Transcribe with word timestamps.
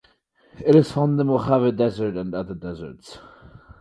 It 0.65 0.73
is 0.73 0.91
found 0.91 1.11
in 1.11 1.17
the 1.17 1.23
Mojave 1.25 1.73
Desert 1.73 2.15
and 2.15 2.33
other 2.33 2.55
deserts. 2.55 3.19